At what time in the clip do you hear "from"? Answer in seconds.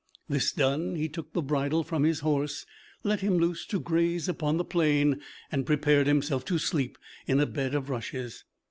1.83-2.05